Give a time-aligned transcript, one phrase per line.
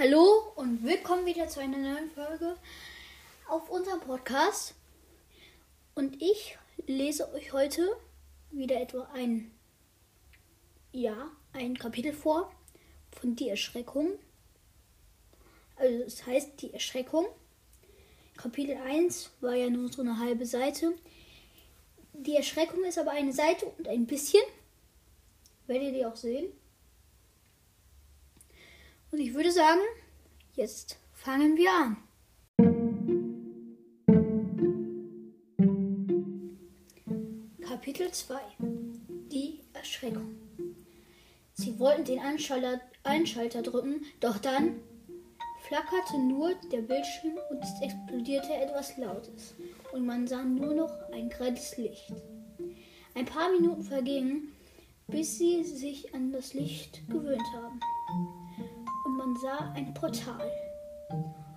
[0.00, 2.56] Hallo und willkommen wieder zu einer neuen Folge
[3.48, 4.76] auf unserem Podcast.
[5.96, 7.96] Und ich lese euch heute
[8.52, 9.50] wieder etwa ein,
[10.92, 12.52] ja, ein Kapitel vor
[13.10, 14.12] von Die Erschreckung.
[15.74, 17.26] Also es heißt Die Erschreckung.
[18.36, 20.94] Kapitel 1 war ja nur so eine halbe Seite.
[22.12, 24.44] Die Erschreckung ist aber eine Seite und ein bisschen.
[25.66, 26.52] Werdet ihr auch sehen.
[29.10, 29.80] Und ich würde sagen,
[30.54, 31.96] jetzt fangen wir an.
[37.66, 38.38] Kapitel 2
[39.32, 40.36] Die Erschreckung.
[41.54, 44.80] Sie wollten den Einschalter, Einschalter drücken, doch dann
[45.66, 49.54] flackerte nur der Bildschirm und es explodierte etwas Lautes
[49.92, 52.12] und man sah nur noch ein grelles Licht.
[53.14, 54.52] Ein paar Minuten vergingen,
[55.06, 57.80] bis sie sich an das Licht gewöhnt haben
[59.28, 60.50] man sah ein Portal.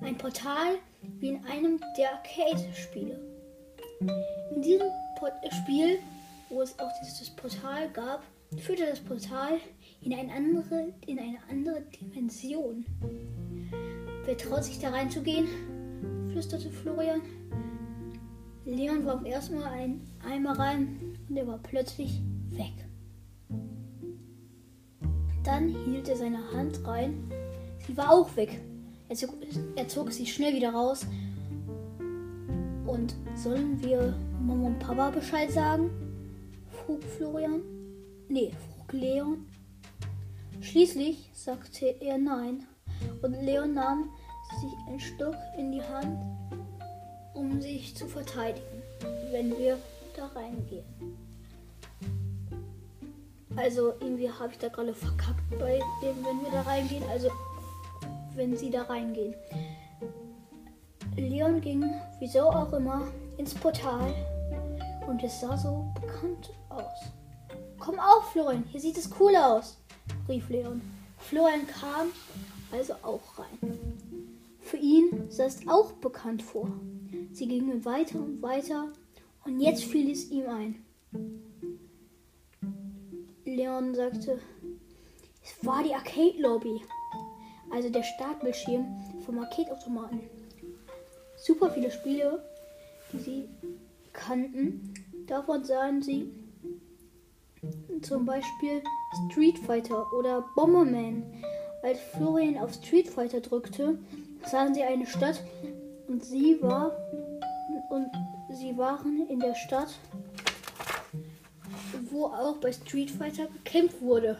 [0.00, 0.78] Ein Portal
[1.20, 3.20] wie in einem der Arcade-Spiele.
[4.54, 4.88] In diesem
[5.62, 5.98] Spiel,
[6.48, 8.24] wo es auch dieses Portal gab,
[8.58, 9.58] führte das Portal
[10.00, 12.84] in eine andere, in eine andere Dimension.
[14.24, 15.46] Wer traut sich da reinzugehen?
[16.32, 17.20] flüsterte Florian.
[18.64, 22.72] Leon warf erstmal einen Eimer rein und er war plötzlich weg.
[25.44, 27.30] Dann hielt er seine Hand rein
[27.88, 28.60] die war auch weg.
[29.08, 29.30] Er zog,
[29.76, 31.06] er zog sie schnell wieder raus.
[32.86, 35.90] Und sollen wir Mama und Papa Bescheid sagen?
[36.70, 37.62] frug Florian.
[38.28, 39.46] Nee, frug Leon.
[40.60, 42.66] Schließlich sagte er nein.
[43.22, 44.10] Und Leon nahm
[44.60, 46.18] sich ein Stock in die Hand,
[47.34, 48.82] um sich zu verteidigen,
[49.30, 49.78] wenn wir
[50.16, 50.84] da reingehen.
[53.56, 57.02] Also irgendwie habe ich da gerade verkackt bei dem, wenn wir da reingehen.
[57.10, 57.30] Also
[58.34, 59.34] wenn sie da reingehen.
[61.16, 61.84] Leon ging,
[62.18, 64.14] wieso auch immer, ins Portal
[65.06, 67.12] und es sah so bekannt aus.
[67.78, 69.78] Komm auf, Florian, hier sieht es cool aus,
[70.28, 70.80] rief Leon.
[71.18, 72.08] Florian kam
[72.72, 73.78] also auch rein.
[74.60, 76.70] Für ihn sah es auch bekannt vor.
[77.32, 78.88] Sie gingen weiter und weiter
[79.44, 80.84] und jetzt fiel es ihm ein.
[83.44, 84.38] Leon sagte,
[85.42, 86.82] es war die Arcade-Lobby
[87.70, 88.86] also der Startbildschirm
[89.24, 90.20] vom Arcade-Automaten.
[91.36, 92.42] Super viele Spiele,
[93.12, 93.48] die sie
[94.12, 94.94] kannten.
[95.26, 96.32] Davon sahen sie
[98.02, 98.82] zum Beispiel
[99.30, 101.22] Street Fighter oder Bomberman.
[101.82, 103.98] Als Florian auf Street Fighter drückte,
[104.46, 105.42] sahen sie eine Stadt
[106.08, 106.92] und sie war
[107.90, 108.10] und
[108.52, 109.88] sie waren in der Stadt,
[112.10, 114.38] wo auch bei Street Fighter gekämpft wurde.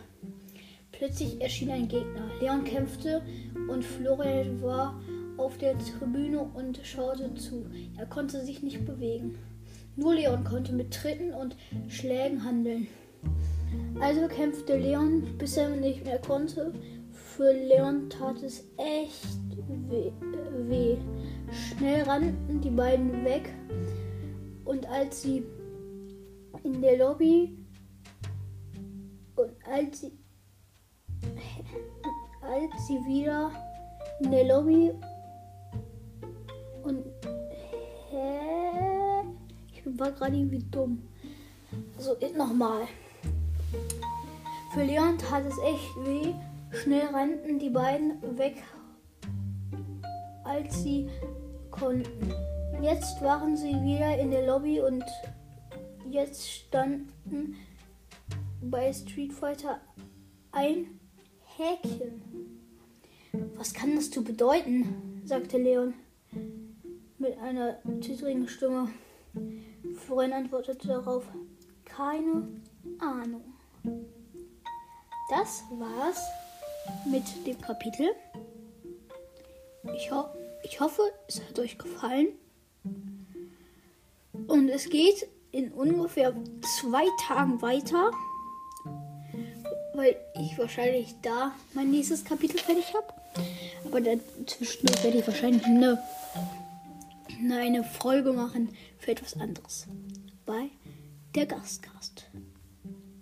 [1.00, 2.28] Plötzlich erschien ein Gegner.
[2.42, 3.22] Leon kämpfte
[3.70, 5.00] und Florian war
[5.38, 7.64] auf der Tribüne und schaute zu.
[7.96, 9.38] Er konnte sich nicht bewegen.
[9.96, 11.56] Nur Leon konnte mit Tritten und
[11.88, 12.86] Schlägen handeln.
[13.98, 16.74] Also kämpfte Leon, bis er nicht mehr konnte.
[17.12, 19.26] Für Leon tat es echt
[20.68, 20.98] weh.
[21.50, 23.48] Schnell rannten die beiden weg
[24.66, 25.44] und als sie
[26.62, 27.56] in der Lobby
[29.36, 30.19] und als sie
[32.42, 33.50] als sie wieder
[34.20, 34.92] in der Lobby
[36.82, 37.04] und
[38.10, 39.22] hä?
[39.72, 41.02] Ich war gerade irgendwie dumm.
[41.98, 42.82] So, nochmal.
[44.72, 46.32] Für Leon tat es echt weh.
[46.70, 48.62] Schnell rannten die beiden weg,
[50.44, 51.08] als sie
[51.70, 52.32] konnten.
[52.80, 55.04] Jetzt waren sie wieder in der Lobby und
[56.08, 57.56] jetzt standen
[58.62, 59.80] bei Street Fighter
[60.52, 60.99] ein
[61.60, 62.22] Häkchen.
[63.56, 65.22] Was kann das zu bedeuten?
[65.24, 65.94] sagte Leon
[67.18, 68.88] mit einer zittrigen Stimme.
[70.06, 71.28] Florian antwortete darauf:
[71.84, 72.48] Keine
[72.98, 73.44] Ahnung.
[75.28, 76.20] Das war's
[77.04, 78.08] mit dem Kapitel.
[79.94, 80.24] Ich, ho
[80.64, 82.28] ich hoffe, es hat euch gefallen.
[84.46, 86.34] Und es geht in ungefähr
[86.80, 88.10] zwei Tagen weiter
[90.00, 93.06] weil ich wahrscheinlich da mein nächstes Kapitel fertig habe.
[93.84, 95.98] Aber dazwischen werde ich wahrscheinlich eine,
[97.52, 99.86] eine Folge machen für etwas anderes.
[100.46, 100.70] Bei
[101.34, 102.24] der Gastcast.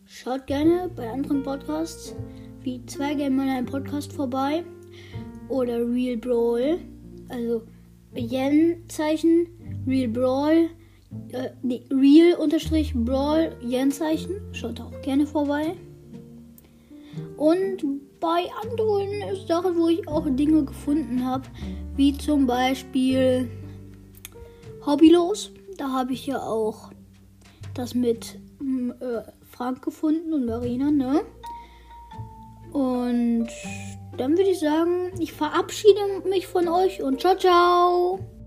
[0.06, 2.14] Schaut gerne bei anderen Podcasts
[2.62, 4.62] wie zwei Gamer in einem Podcast vorbei
[5.48, 6.78] oder Real Brawl.
[7.28, 7.62] Also
[8.14, 9.48] Yen-Zeichen,
[9.86, 10.70] Real Brawl,
[11.32, 12.36] äh, nee, Real
[12.94, 14.40] Brawl, Yen-Zeichen.
[14.52, 15.76] Schaut auch gerne vorbei.
[17.36, 17.84] Und
[18.20, 21.44] bei anderen Sachen, wo ich auch Dinge gefunden habe,
[21.96, 23.50] wie zum Beispiel
[24.84, 25.52] Hobbylos.
[25.76, 26.90] Da habe ich ja auch
[27.74, 28.38] das mit
[29.00, 31.22] äh, Frank gefunden und Marina, ne?
[32.72, 33.48] Und
[34.16, 38.37] dann würde ich sagen, ich verabschiede mich von euch und ciao, ciao.